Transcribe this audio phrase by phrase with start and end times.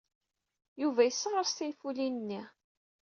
[0.81, 2.41] Yuba yesseɣres tinfulin-nni.